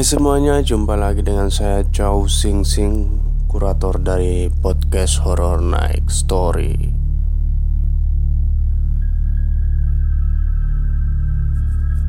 [0.00, 3.20] Hai semuanya, jumpa lagi dengan saya Chow Sing Sing,
[3.52, 6.72] kurator dari podcast Horror Night Story.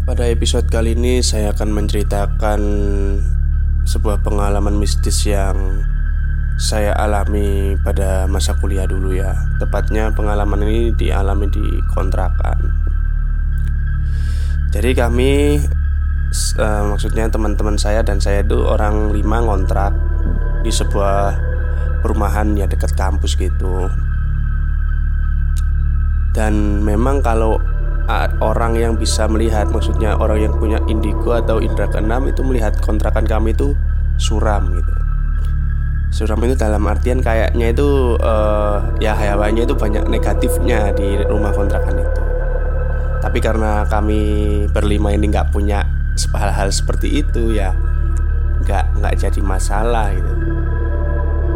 [0.08, 2.62] Pada episode kali ini saya akan menceritakan
[3.84, 5.84] sebuah pengalaman mistis yang
[6.64, 9.36] saya alami pada masa kuliah dulu ya.
[9.60, 12.72] Tepatnya pengalaman ini dialami di kontrakan.
[14.72, 15.60] Jadi kami
[16.58, 19.94] uh, maksudnya teman-teman saya dan saya itu orang lima ngontrak
[20.66, 21.38] di sebuah
[22.02, 23.88] perumahan ya dekat kampus gitu.
[26.32, 27.60] Dan memang kalau
[28.44, 33.24] orang yang bisa melihat maksudnya orang yang punya indigo atau indera keenam itu melihat kontrakan
[33.24, 33.72] kami itu
[34.20, 34.94] suram gitu.
[36.12, 42.04] Suram itu dalam artian kayaknya itu uh, ya hayawannya itu banyak negatifnya di rumah kontrakan
[42.04, 42.22] itu.
[43.22, 44.22] Tapi karena kami
[44.76, 47.74] berlima ini nggak punya hal-hal seperti itu ya
[48.62, 50.34] nggak nggak jadi masalah gitu.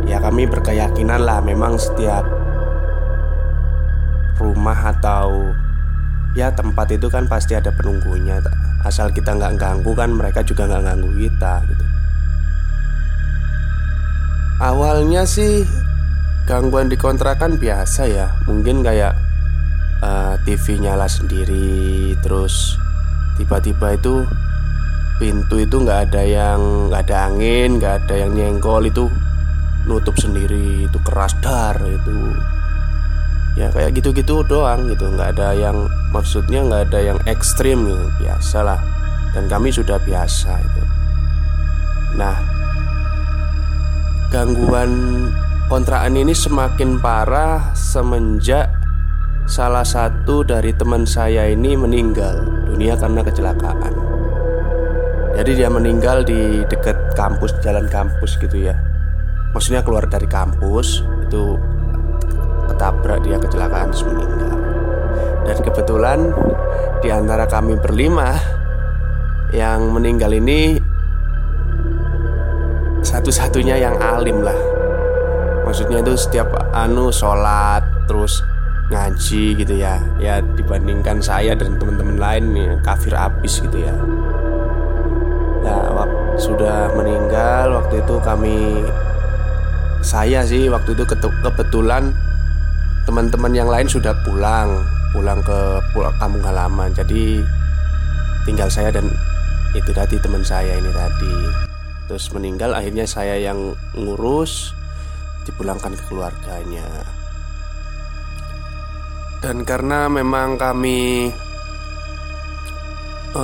[0.05, 2.25] Ya kami berkeyakinan lah memang setiap
[4.37, 5.53] rumah atau
[6.35, 8.43] ya tempat itu kan pasti ada penunggunya
[8.83, 11.85] asal kita nggak ganggu kan mereka juga nggak ganggu kita gitu.
[14.61, 15.67] Awalnya sih
[16.45, 19.17] gangguan di kontrakan biasa ya mungkin kayak
[20.05, 22.77] uh, eh, TV nyala sendiri terus
[23.41, 24.23] tiba-tiba itu
[25.15, 29.07] pintu itu nggak ada yang nggak ada angin nggak ada yang nyenggol itu
[29.87, 32.35] nutup sendiri itu keras dar itu.
[33.55, 38.57] Ya kayak gitu-gitu doang gitu nggak ada yang maksudnya nggak ada yang ekstrim gitu biasa
[38.65, 38.79] lah.
[39.31, 40.81] Dan kami sudah biasa itu.
[42.19, 42.35] Nah
[44.35, 44.91] gangguan
[45.71, 48.67] kontrakan ini semakin parah semenjak
[49.45, 54.14] salah satu dari teman saya ini meninggal dunia karena kecelakaan
[55.35, 58.75] jadi dia meninggal di dekat kampus, jalan kampus gitu ya.
[59.51, 61.59] Maksudnya keluar dari kampus itu
[62.71, 64.55] ketabrak dia kecelakaan terus meninggal.
[65.43, 66.19] Dan kebetulan
[67.03, 68.39] di antara kami berlima
[69.51, 70.79] yang meninggal ini
[73.03, 74.57] satu-satunya yang alim lah.
[75.67, 78.39] Maksudnya itu setiap anu sholat terus
[78.85, 82.45] ngaji gitu ya ya dibandingkan saya dan teman-teman lain
[82.85, 83.95] kafir abis gitu ya
[85.65, 85.81] ya
[86.37, 88.85] sudah meninggal waktu itu kami
[90.05, 91.03] saya sih waktu itu
[91.41, 92.13] kebetulan
[93.09, 95.59] teman-teman yang lain sudah pulang pulang ke
[95.95, 96.91] pulau kampung halaman.
[96.91, 97.39] Jadi
[98.43, 99.07] tinggal saya dan
[99.71, 101.35] itu tadi teman saya ini tadi.
[102.11, 104.75] Terus meninggal akhirnya saya yang ngurus
[105.47, 106.85] dipulangkan ke keluarganya.
[109.39, 111.31] Dan karena memang kami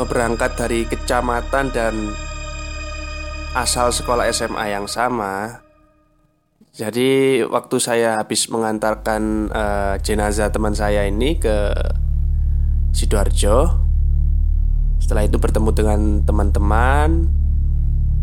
[0.07, 1.93] berangkat dari kecamatan dan
[3.51, 5.59] asal sekolah SMA yang sama.
[6.71, 11.75] Jadi waktu saya habis mengantarkan uh, jenazah teman saya ini ke
[12.95, 13.75] sidoarjo,
[15.03, 17.27] setelah itu bertemu dengan teman-teman.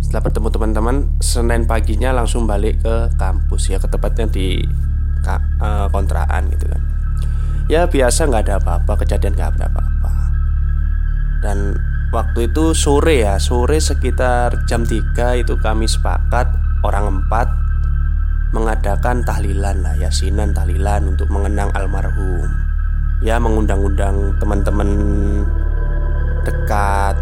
[0.00, 4.64] Setelah bertemu teman-teman, Senin paginya langsung balik ke kampus ya, ke tempatnya di
[5.60, 6.82] uh, kontraan gitu kan.
[7.68, 9.97] Ya biasa nggak ada apa-apa, kejadian nggak ada apa-apa.
[11.38, 11.78] Dan
[12.10, 16.50] waktu itu sore ya Sore sekitar jam 3 itu kami sepakat
[16.82, 17.46] Orang empat
[18.50, 22.48] Mengadakan tahlilan lah Yasinan tahlilan untuk mengenang almarhum.
[23.20, 24.88] Ya mengundang-undang teman-teman
[26.48, 27.20] Dekat.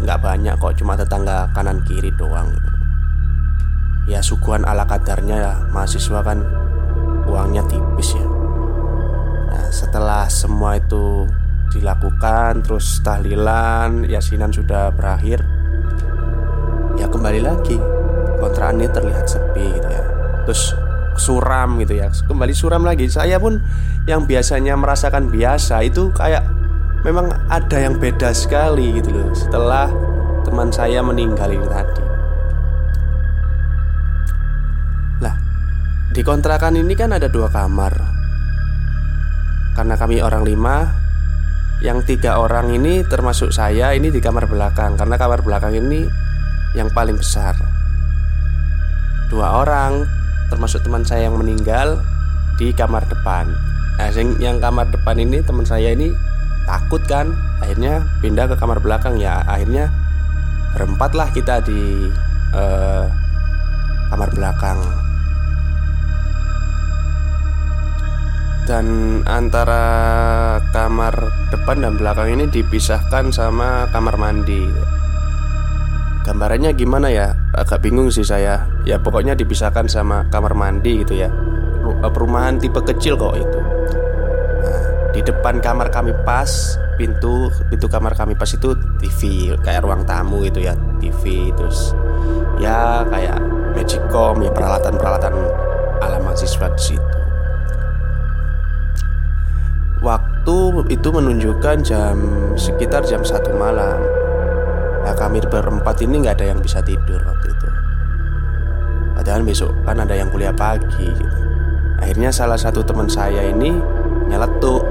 [0.00, 2.48] Nggak banyak kok Cuma tetangga kanan kiri doang.
[4.08, 6.40] Ya suguhan ala kadarnya ya Mahasiswa kan
[7.28, 8.26] Uangnya tipis ya.
[9.52, 11.28] Nah setelah semua itu
[11.76, 15.44] dilakukan terus tahlilan yasinan sudah berakhir.
[16.96, 17.76] Ya kembali lagi.
[18.40, 20.04] Kontrakan ini terlihat sepi gitu ya.
[20.48, 20.72] Terus
[21.20, 22.08] suram gitu ya.
[22.08, 23.08] Kembali suram lagi.
[23.12, 23.60] Saya pun
[24.08, 26.44] yang biasanya merasakan biasa itu kayak
[27.04, 29.86] memang ada yang beda sekali gitu loh setelah
[30.42, 32.02] teman saya meninggal ini tadi.
[35.20, 35.36] Lah
[36.12, 37.94] di kontrakan ini kan ada dua kamar.
[39.76, 41.05] Karena kami orang lima
[41.84, 44.96] yang tiga orang ini termasuk saya ini di kamar belakang.
[44.96, 46.08] Karena kamar belakang ini
[46.72, 47.56] yang paling besar.
[49.28, 50.06] Dua orang
[50.48, 52.00] termasuk teman saya yang meninggal
[52.56, 53.50] di kamar depan.
[53.96, 54.08] Nah
[54.40, 56.12] yang kamar depan ini teman saya ini
[56.64, 57.36] takut kan?
[57.60, 59.20] Akhirnya pindah ke kamar belakang.
[59.20, 59.92] Ya Akhirnya
[60.76, 62.08] berempat lah kita di
[62.56, 63.04] uh,
[64.08, 64.78] kamar belakang.
[68.66, 69.82] Dan antara
[70.70, 71.14] kamar
[71.50, 74.70] depan dan belakang ini dipisahkan sama kamar mandi.
[76.22, 77.34] Gambarannya gimana ya?
[77.54, 78.66] Agak bingung sih saya.
[78.86, 81.30] Ya pokoknya dipisahkan sama kamar mandi gitu ya.
[81.86, 83.60] Eh, perumahan tipe kecil kok itu.
[84.62, 90.02] Nah, di depan kamar kami pas pintu pintu kamar kami pas itu TV kayak ruang
[90.08, 91.92] tamu gitu ya TV terus
[92.56, 93.36] ya kayak
[93.76, 95.34] magicom ya peralatan-peralatan
[96.00, 97.15] ala mahasiswa di situ
[100.86, 102.14] waktu itu menunjukkan jam
[102.54, 103.98] sekitar jam satu malam
[105.02, 107.68] Nah kami berempat ini nggak ada yang bisa tidur waktu itu
[109.18, 111.38] Padahal besok kan ada yang kuliah pagi gitu.
[111.98, 113.74] Akhirnya salah satu teman saya ini
[114.30, 114.86] nyeletuk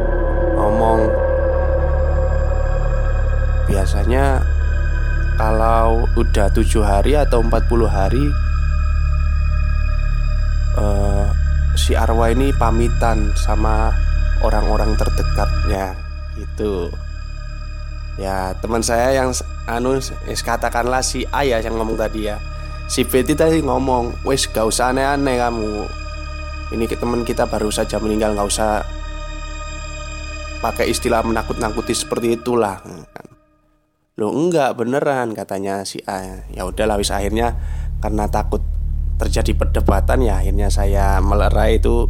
[0.60, 1.08] Ngomong
[3.72, 4.44] Biasanya
[5.40, 8.26] kalau udah tujuh hari atau 40 hari
[10.76, 11.32] uh,
[11.80, 14.05] Si arwah ini pamitan sama
[14.46, 15.98] orang-orang terdekatnya
[16.38, 16.94] Gitu
[18.16, 19.36] Ya teman saya yang
[19.68, 20.00] anu
[20.32, 22.40] katakanlah si A ya yang ngomong tadi ya.
[22.88, 25.84] Si Betty tadi ngomong Wes gak usah aneh-aneh kamu.
[26.72, 28.72] Ini teman kita baru saja meninggal gak usah
[30.64, 32.80] Pakai istilah menakut-nakuti seperti itulah.
[34.16, 36.48] Lo enggak beneran katanya si A.
[36.56, 37.60] Ya udahlah wis akhirnya
[38.00, 38.64] Karena takut
[39.20, 42.08] terjadi perdebatan ya Akhirnya saya melerai itu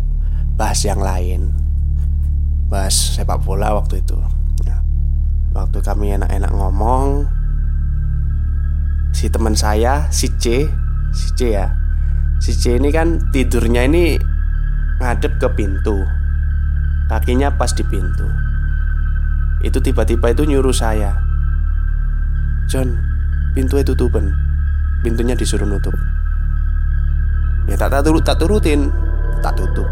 [0.54, 1.65] Bahas yang lain
[2.66, 4.18] Bahas sepak bola waktu itu.
[4.66, 4.82] Nah,
[5.56, 7.24] Waktu kami enak-enak ngomong
[9.16, 10.68] si teman saya si C
[11.16, 11.72] si C ya.
[12.44, 14.20] Si C ini kan tidurnya ini
[15.00, 16.04] ngadep ke pintu.
[17.08, 18.28] Kakinya pas di pintu.
[19.64, 21.16] Itu tiba-tiba itu nyuruh saya
[22.66, 22.98] John
[23.54, 24.34] pintu itu tutupan
[25.06, 25.94] pintunya disuruh nutup.
[27.70, 28.90] Ya tak tak turut tak turutin
[29.40, 29.86] tak tutup.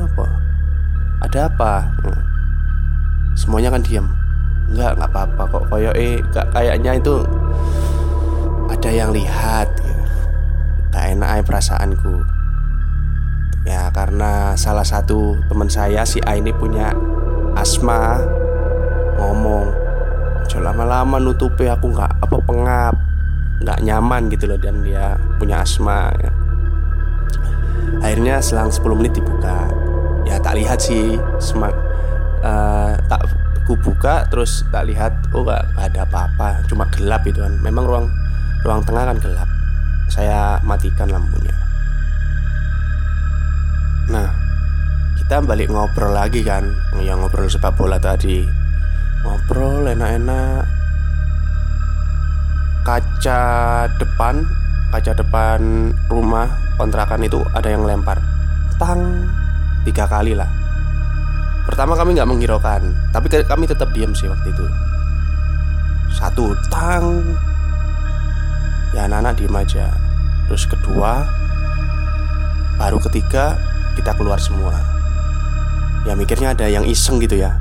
[0.00, 0.47] Apa
[1.18, 1.90] ada apa?
[3.38, 4.06] Semuanya kan diam
[4.68, 5.62] Enggak, nggak apa-apa kok.
[5.72, 6.20] Koyo eh
[6.52, 7.24] kayaknya itu
[8.68, 10.04] ada yang lihat gitu.
[10.92, 12.20] Enak aja perasaanku.
[13.64, 16.92] Ya karena salah satu teman saya si A ini punya
[17.56, 18.20] asma.
[19.16, 19.88] Ngomong
[20.48, 22.94] Jangan lama-lama nutupi aku nggak apa pengap
[23.64, 24.60] nggak nyaman gitu loh.
[24.60, 26.30] Dan dia punya asma ya.
[28.04, 29.87] Akhirnya selang 10 menit dibuka
[30.28, 31.16] Ya tak lihat sih.
[31.40, 31.72] Semak,
[32.44, 33.24] uh, Tak
[33.68, 36.64] ku buka terus tak lihat oh gak, gak ada apa-apa.
[36.68, 37.56] Cuma gelap itu kan.
[37.60, 38.06] Memang ruang
[38.64, 39.48] ruang tengah kan gelap.
[40.08, 41.52] Saya matikan lampunya.
[44.08, 44.28] Nah
[45.20, 46.64] kita balik ngobrol lagi kan.
[46.96, 48.44] Yang ngobrol sepak bola tadi.
[49.24, 50.64] Ngobrol enak-enak.
[52.88, 53.40] Kaca
[54.00, 54.48] depan
[54.88, 56.48] kaca depan rumah
[56.80, 58.16] kontrakan itu ada yang lempar.
[58.80, 59.28] Tang
[59.86, 60.48] tiga kali lah.
[61.68, 62.80] Pertama kami nggak menghiraukan
[63.12, 64.64] Tapi kami tetap diam sih waktu itu.
[66.16, 67.36] Satu tang.
[68.96, 69.86] Ya anak-anak diem aja.
[70.48, 71.28] Terus kedua
[72.80, 73.60] Baru ketiga
[74.00, 74.72] Kita keluar semua.
[76.08, 77.60] Ya mikirnya ada yang iseng gitu ya.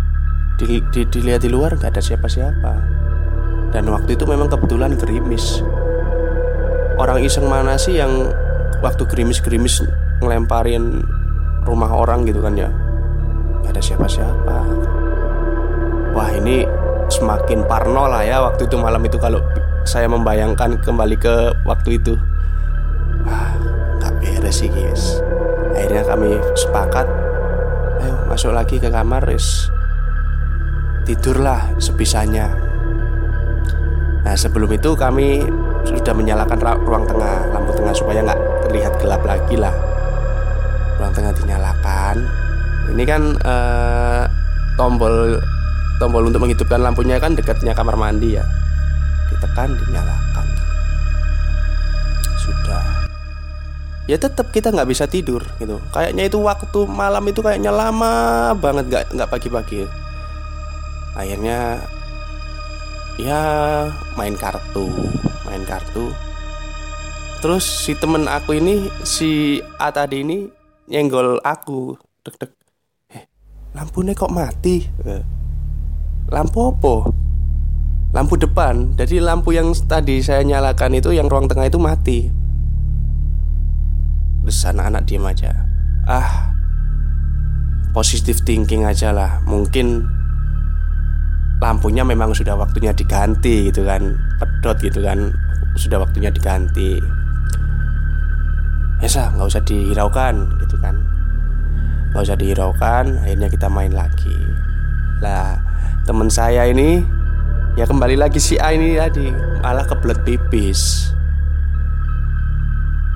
[0.55, 2.73] Di, di, Dilihat di luar nggak ada siapa-siapa.
[3.75, 5.59] Dan waktu itu memang kebetulan gerimis.
[6.95, 8.31] Orang iseng mana sih yang
[8.77, 9.81] Waktu gerimis-gerimis
[10.21, 11.01] Ngelemparin
[11.67, 12.71] rumah orang gitu kan ya.
[13.67, 14.57] Gak ada siapa-siapa.
[16.15, 16.63] Wah ini
[17.11, 19.43] semakin parno lah ya waktu itu malam itu kalau
[19.83, 22.15] saya membayangkan kembali ke waktu itu.
[23.27, 23.51] Wah
[23.99, 25.19] gak beres sih guys.
[25.77, 27.05] Akhirnya kami sepakat
[28.01, 29.69] Ayo masuk lagi ke kamar res
[31.05, 32.49] Tidurlah sebisanya
[34.25, 35.45] Nah sebelum itu kami
[35.85, 39.71] sudah menyalakan ruang tengah Lampu tengah supaya nggak terlihat gelap lagi lah.
[40.99, 41.31] Ruang tengah
[42.91, 44.23] ini kan uh,
[44.79, 45.41] tombol
[45.97, 48.45] tombol untuk menghidupkan lampunya kan dekatnya kamar mandi ya.
[49.33, 50.47] Ditekan dinyalakan.
[52.39, 52.85] Sudah.
[54.07, 55.83] Ya tetap kita nggak bisa tidur gitu.
[55.91, 59.83] Kayaknya itu waktu malam itu kayaknya lama banget nggak nggak pagi-pagi.
[61.17, 61.81] Akhirnya
[63.19, 63.41] ya
[64.15, 64.87] main kartu,
[65.43, 66.13] main kartu.
[67.43, 70.47] Terus si temen aku ini si A tadi ini
[70.87, 72.56] nyenggol aku dek
[73.77, 74.81] dek lampunya kok mati?
[75.05, 75.21] Eh,
[76.33, 77.13] lampu apa?
[78.09, 78.97] Lampu depan.
[78.97, 82.25] Jadi lampu yang tadi saya nyalakan itu yang ruang tengah itu mati.
[84.41, 85.51] Terus anak-anak diem aja.
[86.09, 86.49] Ah
[87.93, 89.45] positive thinking aja lah.
[89.45, 90.09] Mungkin
[91.61, 94.17] lampunya memang sudah waktunya diganti gitu kan.
[94.41, 95.29] Pedot gitu kan.
[95.77, 96.97] Sudah waktunya diganti.
[98.97, 100.97] Ya nggak usah dihiraukan gitu kan
[102.13, 104.37] Gak usah dihiraukan Akhirnya kita main lagi.
[105.19, 105.59] Lah
[106.07, 107.03] temen saya ini
[107.77, 109.29] Ya kembali lagi si A ini tadi
[109.61, 111.13] Malah kebelet pipis.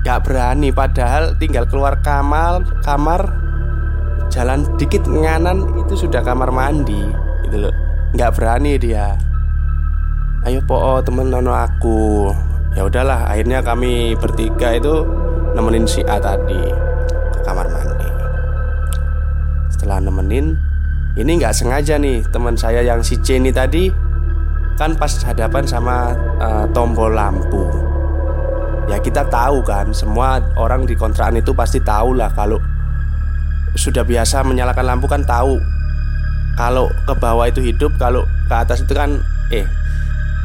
[0.02, 3.22] Gak berani Padahal tinggal keluar kamar Kamar
[4.30, 7.02] Jalan dikit nganan Itu sudah kamar mandi
[7.46, 7.74] Gitu loh.
[8.12, 9.16] Gak berani dia.
[10.42, 12.28] Ayo po temen nono aku.
[12.74, 15.04] Ya udahlah akhirnya kami bertiga itu
[15.52, 16.91] Nemenin si A tadi
[19.82, 20.54] Setelah nemenin.
[21.18, 23.90] Ini nggak sengaja nih teman saya yang si ini tadi.
[24.78, 27.66] Kan pas hadapan sama uh, tombol lampu.
[28.86, 32.62] Ya kita tahu kan semua orang di kontrakan itu pasti tahu lah kalau
[33.74, 35.58] sudah biasa menyalakan lampu kan tahu.
[36.54, 39.18] Kalau ke bawah itu hidup kalau ke atas itu kan
[39.50, 39.66] eh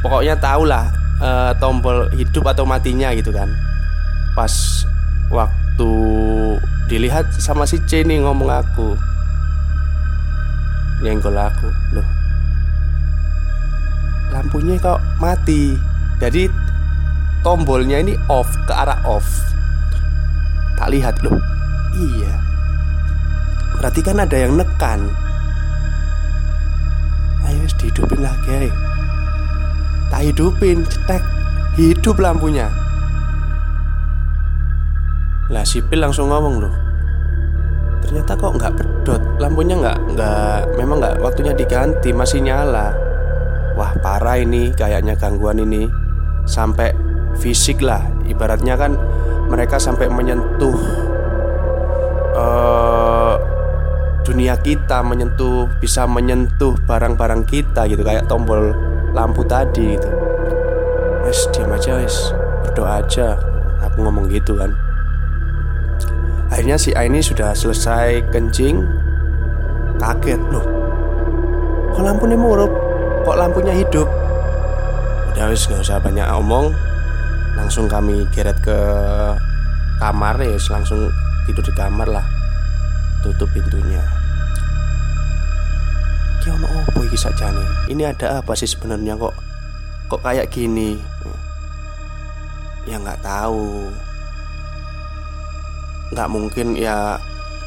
[0.02, 0.90] pokoknya tahu lah
[1.22, 3.46] uh, tombol hidup atau matinya gitu kan.
[4.34, 4.82] Pas
[5.30, 5.90] waktu
[6.90, 8.98] dilihat sama si nih ngomong aku
[11.02, 11.68] nyenggol aku.
[11.94, 12.08] Loh.
[14.34, 15.78] Lampunya kok mati.
[16.18, 16.50] Jadi
[17.46, 19.26] tombolnya ini off ke arah off.
[20.78, 21.38] Tak lihat loh.
[21.94, 22.34] Iya.
[23.78, 25.06] Berarti kan ada yang nekan.
[27.46, 28.70] Ayo dihidupin lagi.
[30.10, 31.22] Tak hidupin cetek.
[31.78, 32.66] Hidup lampunya.
[35.48, 36.87] Lah sipil langsung ngomong loh
[38.08, 39.22] Ternyata kok nggak pedot.
[39.36, 42.96] Lampunya nggak nggak memang nggak waktunya diganti masih nyala.
[43.76, 45.84] Wah parah ini kayaknya gangguan ini.
[46.48, 46.96] Sampai
[47.36, 48.96] fisik lah Ibaratnya kan
[49.52, 50.76] mereka sampai menyentuh
[52.32, 53.36] uh,
[54.24, 58.72] Dunia kita menyentuh Bisa menyentuh barang-barang kita gitu Kayak tombol
[59.12, 60.08] lampu tadi gitu.
[61.24, 62.32] Wes diam aja wes.
[62.64, 63.36] Berdoa aja.
[63.84, 64.87] Aku ngomong gitu kan
[66.58, 68.82] Akhirnya si A ini sudah selesai kencing
[70.02, 70.66] Kaget loh
[71.94, 72.74] Kok lampunya murup
[73.22, 74.10] kok lampunya hidup
[75.30, 76.74] Udah wis gak usah banyak omong
[77.54, 78.74] Langsung kami geret ke
[80.02, 81.14] kamar ya Langsung
[81.46, 82.26] tidur di kamar lah
[83.22, 84.02] Tutup pintunya
[86.42, 87.86] Ki ono opo iki sakjane?
[87.86, 89.38] Ini ada apa sih sebenarnya kok
[90.10, 90.98] kok kayak gini?
[92.90, 93.94] Ya nggak tahu.
[96.12, 97.20] Nggak mungkin ya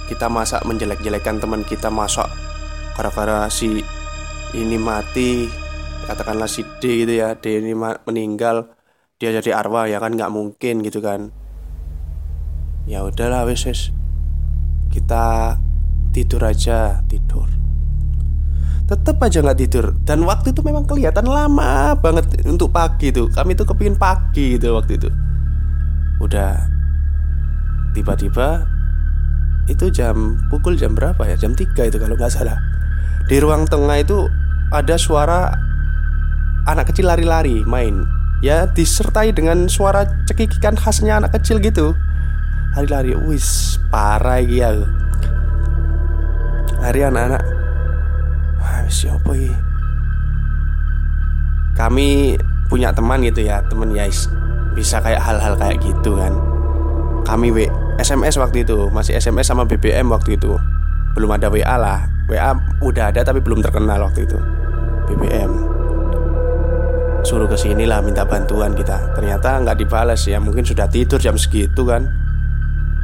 [0.10, 2.28] kita masak menjelek-jelekan teman kita masak
[2.98, 3.80] gara-gara si
[4.52, 5.48] ini mati
[6.04, 8.68] katakanlah si D gitu ya D ini meninggal
[9.22, 11.30] dia jadi arwah ya kan nggak mungkin gitu kan.
[12.90, 13.94] Ya udahlah wes wes.
[14.90, 15.56] Kita
[16.10, 17.46] tidur aja tidur.
[18.90, 19.94] Tetap aja nggak tidur.
[20.02, 23.30] Dan waktu itu memang kelihatan lama banget untuk pagi tuh.
[23.30, 25.10] Kami tuh kepingin pagi gitu waktu itu.
[26.18, 26.81] Udah
[27.92, 28.66] tiba-tiba
[29.70, 31.36] itu jam pukul jam berapa ya?
[31.38, 32.58] Jam 3 itu kalau nggak salah.
[33.30, 34.28] Di ruang tengah itu
[34.74, 35.54] ada suara
[36.66, 38.04] anak kecil lari-lari main.
[38.42, 41.94] Ya disertai dengan suara cekikikan khasnya anak kecil gitu.
[42.74, 44.74] Lari-lari, wis parah ya.
[46.82, 47.44] Lari anak-anak
[48.62, 49.54] Wah, siapa ini?
[51.74, 52.38] Kami
[52.70, 54.06] punya teman gitu ya Teman ya
[54.78, 56.34] bisa kayak hal-hal kayak gitu kan.
[57.26, 58.88] Kami W SMS waktu itu.
[58.94, 60.56] Masih SMS sama BBM waktu itu.
[61.18, 62.08] Belum ada WA lah.
[62.32, 64.38] WA udah ada tapi belum terkenal waktu itu.
[65.12, 65.72] BBM
[67.22, 69.14] Suruh ke sini lah minta bantuan kita.
[69.14, 70.42] Ternyata nggak dibalas ya.
[70.42, 72.10] Mungkin sudah tidur jam segitu kan.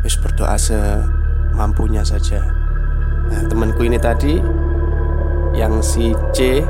[0.01, 2.41] Wis berdoa semampunya saja.
[3.27, 4.39] Nah temanku ini tadi
[5.51, 6.63] Yang si C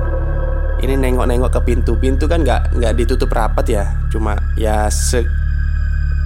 [0.82, 1.96] Ini nengok-nengok ke pintu.
[1.98, 3.86] Pintu kan nggak nggak ditutup rapat ya.
[4.12, 5.47] Cuma ya se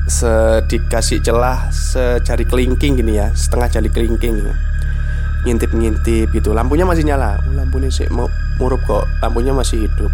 [0.09, 4.53] sedikasih celah sejari kelingking gini ya setengah jari kelingking gitu.
[5.41, 6.53] ngintip-ngintip gitu.
[6.53, 7.41] Lampunya masih nyala.
[7.41, 8.29] Oh, lampunya sih mau
[8.61, 9.09] murup kok.
[9.25, 10.13] Lampunya masih hidup.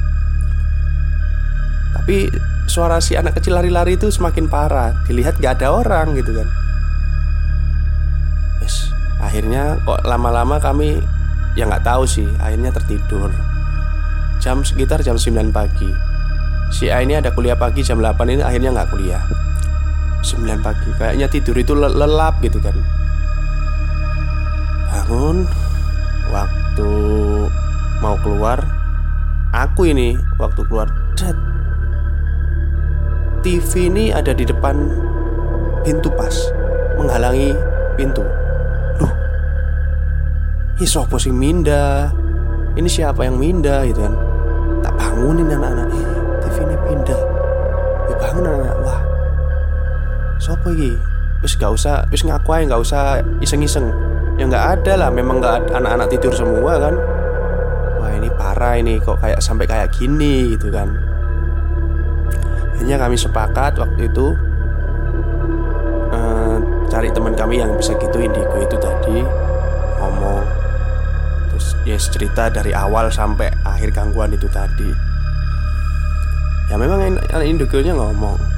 [1.91, 2.31] Tapi
[2.71, 4.95] suara si anak kecil lari-lari itu semakin parah.
[5.03, 6.47] Dilihat gak ada orang gitu kan.
[8.63, 8.87] Yes,
[9.19, 11.03] akhirnya kok lama-lama kami
[11.57, 12.29] Ya nggak tahu sih.
[12.37, 13.33] Akhirnya tertidur.
[14.37, 15.89] Jam sekitar jam 9 pagi.
[16.69, 19.46] Si A ini ada kuliah pagi jam 8 ini akhirnya nggak kuliah
[20.23, 20.89] 9 pagi.
[20.97, 22.75] Kayaknya tidur itu lelap gitu kan.
[24.87, 25.45] Bangun
[26.27, 26.91] Waktu
[28.03, 28.59] mau keluar.
[29.55, 31.33] Aku ini waktu keluar Dad,
[33.39, 34.75] TV ini ada di depan
[35.87, 36.35] pintu pas
[36.99, 37.55] Menghalangi
[37.95, 38.21] pintu.
[38.99, 39.13] Loh
[40.77, 42.11] Ini sopo sing minda?
[42.75, 44.13] Ini siapa yang minda gitu kan?
[44.83, 45.89] Tak bangunin anak-anak.
[46.43, 47.21] TV ini pindah.
[48.11, 48.77] Ya bangun anak-anak.
[48.83, 48.96] Wah
[50.47, 50.95] Sopo ini
[51.43, 53.01] Wis gak usah Wis ngaku aja gak usah
[53.43, 53.91] iseng-iseng.
[54.39, 56.95] Ya gak ada lah Memang gak anak-anak tidur semua kan.
[57.99, 60.87] Wah ini parah ini kok kayak sampai kayak gini gitu kan.
[62.71, 64.31] Akhirnya kami sepakat waktu itu
[66.15, 69.19] uh, Cari teman kami yang bisa gitu indigo itu tadi
[69.99, 70.47] Ngomong.
[71.51, 74.87] Terus ya yes, cerita dari awal sampai akhir gangguan itu tadi.
[76.71, 78.56] Ya memang indigonya ngomong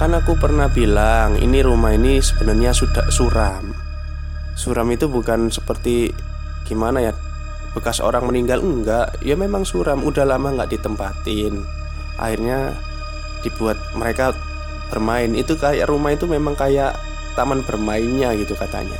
[0.00, 3.76] Kan aku pernah bilang Ini rumah ini sebenarnya sudah suram.
[4.56, 6.08] Suram itu bukan seperti
[6.64, 7.12] Gimana ya
[7.76, 9.20] Bekas orang meninggal Enggak.
[9.20, 11.60] Ya memang suram Udah lama nggak ditempatin.
[12.16, 12.72] Akhirnya
[13.44, 14.32] dibuat mereka
[14.88, 15.36] bermain.
[15.36, 16.96] Itu kayak rumah itu memang kayak
[17.36, 18.96] taman bermainnya gitu katanya.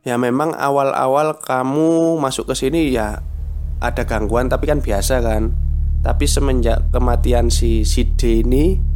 [0.00, 3.20] Ya memang awal-awal kamu masuk ke sini ya
[3.84, 5.69] ada gangguan tapi kan biasa kan
[6.00, 8.90] tapi semenjak kematian si si ini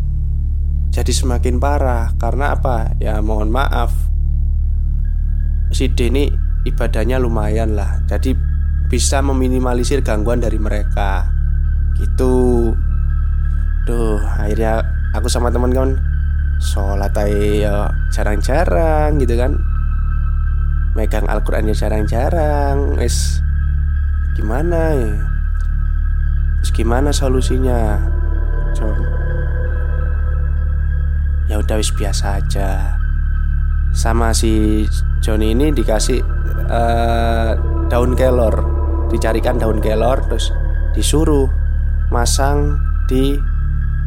[0.95, 2.15] jadi semakin parah.
[2.23, 2.95] Karena apa?
[3.03, 3.91] Ya mohon maaf.
[5.75, 6.31] Si D ini
[6.63, 7.99] ibadahnya lumayan lah.
[8.07, 8.31] Jadi
[8.87, 11.27] bisa meminimalisir gangguan dari mereka.
[11.99, 12.71] Gitu.
[13.91, 14.87] Duh akhirnya
[15.19, 15.99] aku sama teman-teman
[16.63, 19.59] Sholat aja jarang-jarang gitu kan.
[20.95, 22.95] Megang Al-Quran ya jarang-jarang.
[22.95, 23.43] Wis
[24.39, 25.34] Gimana ya
[26.75, 28.03] gimana solusinya
[28.75, 28.99] Jom
[31.47, 32.99] Ya udah wis biasa aja
[33.95, 34.85] Sama si
[35.23, 36.21] Johnny ini dikasih
[36.67, 37.55] uh,
[37.87, 38.67] daun kelor
[39.09, 40.51] Dicarikan daun kelor Terus
[40.93, 41.47] disuruh
[42.13, 42.79] masang
[43.11, 43.39] di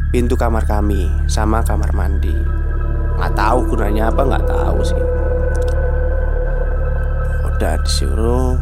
[0.08, 2.32] pintu kamar kami sama kamar mandi.
[3.18, 5.02] Nggak tahu gunanya apa nggak tahu sih.
[7.44, 8.56] Udah disuruh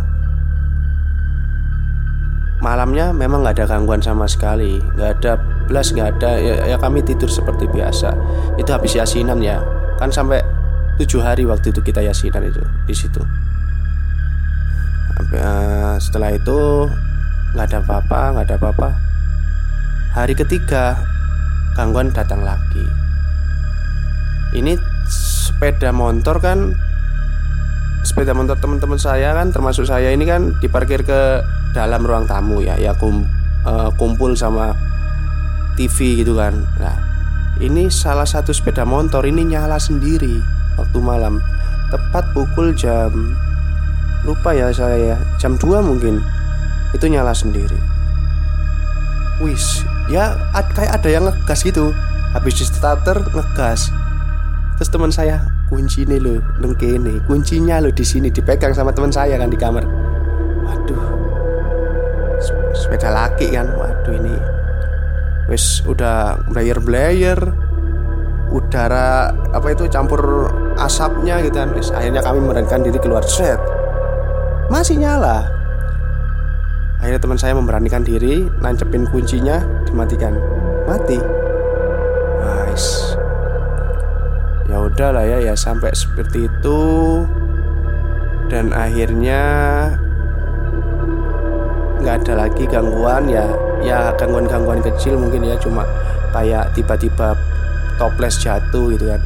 [2.67, 4.83] Malamnya memang nggak ada gangguan sama sekali.
[4.99, 5.39] Nggak ada
[5.71, 8.11] belas nggak ada ya, ya kami tidur seperti biasa.
[8.59, 9.63] Itu habis yasinan ya.
[10.03, 10.43] Kan sampai
[10.99, 12.59] tujuh hari waktu itu kita yasinan itu
[12.91, 13.23] di situ.
[15.31, 16.91] Eh, setelah itu
[17.55, 18.89] nggak ada apa-apa nggak ada apa-apa.
[20.19, 20.99] Hari ketiga
[21.77, 22.89] Gangguan datang lagi.
[24.57, 26.73] Ini sepeda motor kan
[28.01, 31.43] Sepeda motor teman-teman saya kan Termasuk saya ini kan Diparkir ke
[31.77, 33.29] dalam ruang tamu ya Ya kum,
[33.69, 34.73] uh, kumpul sama
[35.77, 36.57] TV gitu kan.
[36.81, 36.97] Nah
[37.61, 40.41] ini salah satu sepeda motor ini nyala sendiri
[40.81, 41.45] Waktu malam.
[41.93, 43.37] Tepat pukul jam
[44.25, 46.25] Lupa ya saya Jam 2 mungkin
[46.97, 47.77] Itu nyala sendiri.
[49.45, 50.33] Wis ya
[50.73, 51.93] kayak ada yang ngegas gitu.
[52.33, 53.93] Habis di starter ngegas.
[54.81, 59.11] Terus teman saya kunci ini lo nengke ini kuncinya lo di sini dipegang sama teman
[59.11, 59.83] saya kan di kamar
[62.97, 63.69] sepeda laki kan.
[63.77, 64.37] Waduh ini
[65.53, 67.39] wis udah blayer blayer
[68.51, 70.49] udara apa itu campur
[70.81, 71.77] asapnya gitu kan.
[71.77, 73.21] Wis akhirnya kami memberanikan diri keluar.
[73.29, 73.61] Set
[74.73, 75.53] masih nyala.
[76.97, 80.33] Akhirnya teman saya memberanikan diri Nancepin kuncinya Dimatikan.
[80.89, 81.21] Mati.
[82.41, 83.15] Nice
[84.65, 86.81] Ya udah lah ya Ya sampai seperti itu.
[88.49, 89.45] Dan akhirnya
[92.07, 93.51] nggak ada lagi gangguan ya
[93.83, 95.83] Ya gangguan-gangguan kecil mungkin ya Cuma
[96.31, 97.35] kayak tiba-tiba
[97.99, 99.23] toples jatuh gitu kan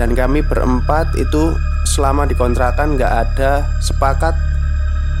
[0.00, 1.52] Dan kami berempat itu
[1.84, 4.32] selama dikontrakan nggak ada sepakat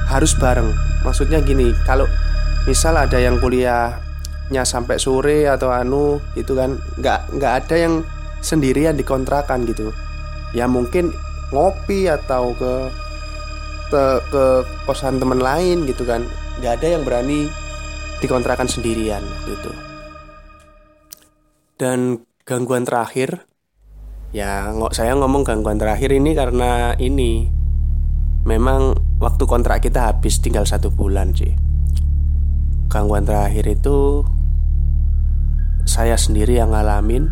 [0.08, 0.72] harus bareng
[1.06, 2.10] Maksudnya gini, kalau
[2.66, 7.94] misal ada yang kuliahnya sampai sore atau anu gitu kan, nggak nggak ada yang
[8.42, 9.94] sendirian dikontrakan gitu.
[10.54, 11.14] Ya mungkin
[11.54, 12.74] ngopi atau ke
[13.88, 14.44] ke, ke
[14.84, 16.26] kosan teman lain gitu kan.
[16.58, 17.46] Nggak ada yang berani
[18.18, 19.70] dikontrakan sendirian gitu.
[21.78, 23.46] Dan gangguan terakhir
[24.34, 27.54] ya nggak saya ngomong gangguan terakhir ini karena ini.
[28.42, 31.52] Memang waktu kontrak kita habis tinggal satu bulan sih.
[32.88, 34.24] Gangguan terakhir itu
[35.84, 37.28] saya sendiri yang ngalamin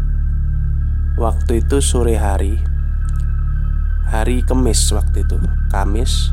[1.17, 2.61] waktu itu sore hari.
[4.07, 5.41] Hari kemis waktu itu
[5.73, 6.31] kamis.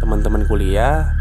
[0.00, 1.12] Teman-teman kuliah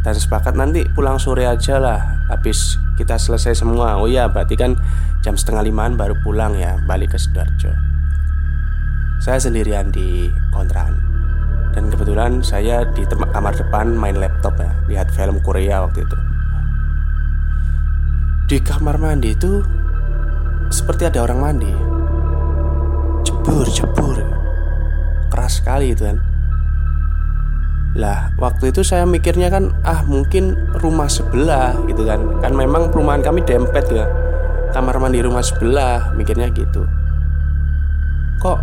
[0.00, 4.00] dan sepakat nanti pulang sore aja lah habis kita selesai semua.
[4.00, 4.76] Oh iya berarti kan
[5.20, 7.72] jam setengah limaan baru pulang ya balik ke Sidoarjo.
[9.20, 10.96] Saya sendirian di kontrakan.
[11.70, 16.18] Dan kebetulan saya di kamar depan main laptop ya lihat film Korea waktu itu.
[18.50, 19.62] Di kamar mandi itu
[20.72, 21.72] seperti ada orang mandi.
[23.22, 24.18] Jebur jebur.
[25.30, 26.18] Keras sekali itu kan
[27.90, 32.22] lah waktu itu saya mikirnya kan ah mungkin rumah sebelah gitu kan.
[32.38, 34.06] Kan memang perumahan kami dempet ya.
[34.70, 36.86] Kamar mandi rumah sebelah mikirnya gitu.
[38.38, 38.58] Kok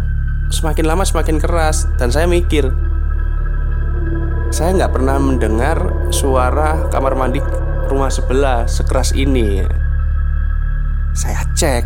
[0.48, 1.92] semakin lama semakin keras?
[2.00, 2.72] Dan saya mikir
[4.48, 5.76] saya nggak pernah mendengar
[6.16, 7.44] suara kamar mandi
[7.92, 9.60] rumah sebelah sekeras ini.
[11.12, 11.84] Saya cek,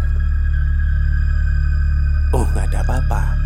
[2.37, 3.40] oh nggak ada apa-apa.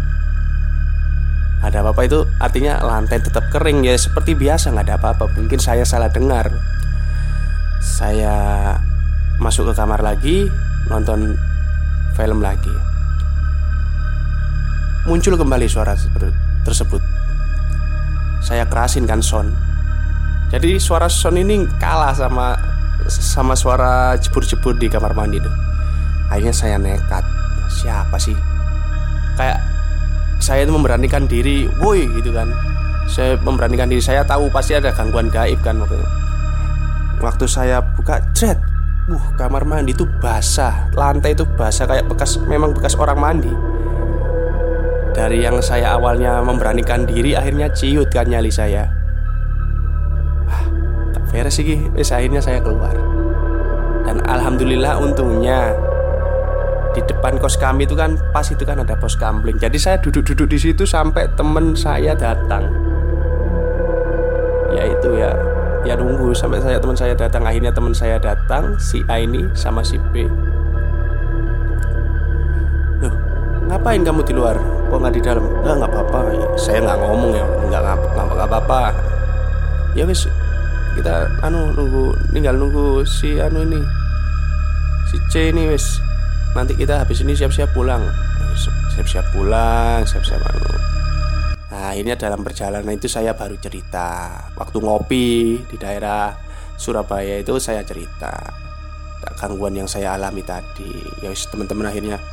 [1.66, 5.34] Ada apa-apa itu artinya lantai tetap kering ya seperti biasa nggak ada apa-apa.
[5.34, 6.54] Mungkin saya salah dengar.
[7.82, 8.78] Saya
[9.42, 10.46] masuk ke kamar lagi
[10.86, 11.34] nonton
[12.14, 12.70] film lagi.
[15.10, 15.98] Muncul kembali suara
[16.62, 17.02] tersebut.
[18.46, 19.50] Saya kerasin kan sound.
[20.54, 22.54] Jadi suara sound ini kalah sama
[23.10, 25.54] sama suara jebur-jebur di kamar mandi tuh.
[26.30, 27.26] Akhirnya saya nekat.
[27.70, 28.38] Siapa sih?
[29.34, 29.75] Kayak
[30.40, 32.52] saya itu memberanikan diri, woi gitu kan.
[33.06, 34.02] Saya memberanikan diri.
[34.02, 36.08] Saya tahu pasti ada gangguan gaib kan waktu itu.
[37.24, 38.60] Waktu saya buka jet,
[39.08, 43.54] uh kamar mandi itu basah, lantai itu basah kayak bekas memang bekas orang mandi.
[45.16, 48.92] Dari yang saya awalnya memberanikan diri Akhirnya ciut kan nyali saya
[50.44, 50.64] Wah,
[51.16, 52.92] tak beres sih akhirnya saya keluar
[54.04, 55.72] Dan Alhamdulillah untungnya
[56.96, 59.60] di depan kos kami itu kan pas itu kan ada pos kampling.
[59.60, 62.72] Jadi saya duduk-duduk di situ sampai temen saya datang.
[64.72, 65.36] Ya itu ya,
[65.84, 67.44] ya nunggu sampai saya teman saya datang.
[67.44, 70.24] Akhirnya teman saya datang si A ini sama si B.
[73.04, 73.12] Loh,
[73.68, 74.56] ngapain kamu di luar?
[74.88, 75.44] Kok nggak di dalam?
[75.44, 76.20] Enggak, nggak apa-apa.
[76.56, 77.82] Saya nggak ngomong ya, nggak
[78.16, 78.96] nggak apa-apa.
[80.00, 80.28] Ya wis,
[80.96, 83.84] kita anu nunggu, tinggal nunggu si anu ini,
[85.12, 86.00] si C ini wis.
[86.56, 88.00] Nanti kita habis ini siap-siap pulang.
[88.96, 90.72] Siap-siap pulang, siap-siap anu.
[91.68, 94.40] Nah, akhirnya dalam perjalanan itu saya baru cerita.
[94.56, 96.32] Waktu ngopi di daerah
[96.80, 98.32] Surabaya itu saya cerita.
[99.36, 100.96] Gangguan yang saya alami tadi.
[101.20, 102.24] Ya teman-teman akhirnya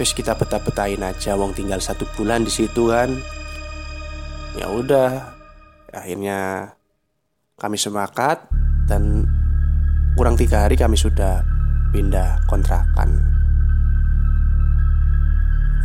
[0.00, 1.36] Wis kita betah-betahin aja.
[1.36, 3.12] Wong tinggal satu bulan di situ kan.
[4.56, 5.36] Ya udah
[5.94, 6.70] Akhirnya
[7.54, 8.50] Kami sepakat
[8.90, 9.22] Dan
[10.18, 11.46] Kurang tiga hari kami sudah
[11.94, 13.39] Pindah kontrakan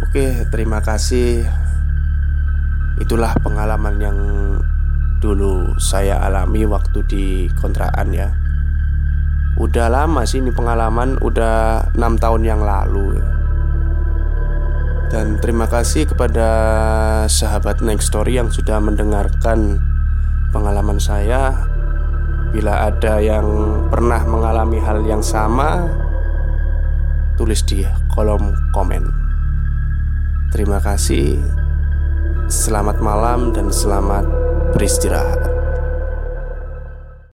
[0.03, 1.47] Oke terima kasih.
[2.99, 4.17] Itulah pengalaman yang
[5.25, 7.25] Dulu saya alami waktu di
[7.57, 8.29] kontrakan ya.
[9.57, 13.27] Udah lama sih ini pengalaman Udah enam tahun yang lalu ya.
[15.09, 16.49] Dan terima kasih kepada
[17.25, 19.81] sahabat Next Story yang sudah mendengarkan
[20.53, 21.55] pengalaman saya.
[22.53, 23.47] Bila ada yang
[23.89, 25.91] pernah mengalami hal yang sama
[27.35, 27.83] Tulis di
[28.15, 29.24] kolom komen
[30.55, 31.35] Terima kasih.
[32.47, 34.23] Selamat malam dan selamat
[34.71, 35.54] beristirahat